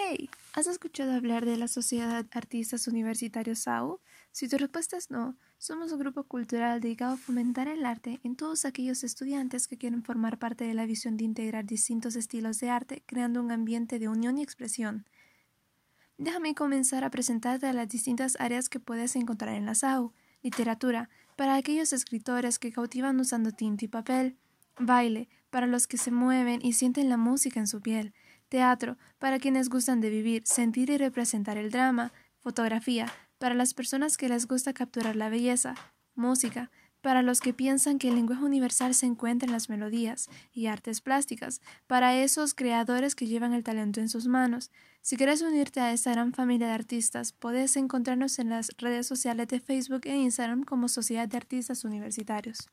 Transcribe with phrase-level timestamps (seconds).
[0.00, 3.98] Hey, ¿has escuchado hablar de la Sociedad Artistas Universitarios SAU?
[4.30, 8.36] Si tu respuesta es no, somos un grupo cultural dedicado a fomentar el arte en
[8.36, 12.70] todos aquellos estudiantes que quieren formar parte de la visión de integrar distintos estilos de
[12.70, 15.04] arte, creando un ambiente de unión y expresión.
[16.16, 20.12] Déjame comenzar a presentarte las distintas áreas que puedes encontrar en la SAU.
[20.42, 24.36] Literatura, para aquellos escritores que cautivan usando tinta y papel.
[24.78, 28.14] Baile, para los que se mueven y sienten la música en su piel.
[28.48, 32.12] Teatro, para quienes gustan de vivir, sentir y representar el drama.
[32.40, 35.74] Fotografía, para las personas que les gusta capturar la belleza.
[36.14, 40.28] Música, para los que piensan que el lenguaje universal se encuentra en las melodías.
[40.52, 44.70] Y artes plásticas, para esos creadores que llevan el talento en sus manos.
[45.02, 49.48] Si quieres unirte a esta gran familia de artistas, puedes encontrarnos en las redes sociales
[49.48, 52.68] de Facebook e Instagram como Sociedad de Artistas Universitarios.